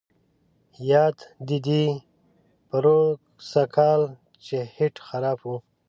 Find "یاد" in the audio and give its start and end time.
0.91-1.17